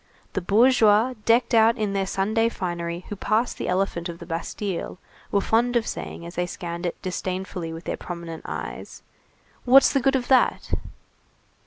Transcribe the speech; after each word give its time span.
The 0.33 0.41
bourgeois 0.41 1.13
decked 1.25 1.53
out 1.53 1.77
in 1.77 1.93
their 1.93 2.07
Sunday 2.07 2.49
finery 2.49 3.05
who 3.09 3.15
passed 3.15 3.59
the 3.59 3.67
elephant 3.67 4.09
of 4.09 4.17
the 4.17 4.25
Bastille, 4.25 4.97
were 5.31 5.41
fond 5.41 5.75
of 5.75 5.85
saying 5.85 6.25
as 6.25 6.33
they 6.33 6.47
scanned 6.47 6.87
it 6.87 6.99
disdainfully 7.03 7.71
with 7.71 7.83
their 7.83 7.97
prominent 7.97 8.41
eyes: 8.47 9.03
"What's 9.63 9.93
the 9.93 10.01
good 10.01 10.15
of 10.15 10.27
that?" 10.27 10.73